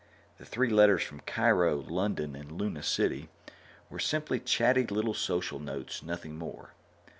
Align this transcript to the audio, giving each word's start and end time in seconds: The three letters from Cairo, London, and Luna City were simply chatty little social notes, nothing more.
The 0.39 0.45
three 0.45 0.71
letters 0.71 1.03
from 1.03 1.19
Cairo, 1.27 1.75
London, 1.77 2.35
and 2.35 2.51
Luna 2.51 2.81
City 2.81 3.29
were 3.87 3.99
simply 3.99 4.39
chatty 4.39 4.87
little 4.87 5.13
social 5.13 5.59
notes, 5.59 6.01
nothing 6.01 6.39
more. 6.39 6.71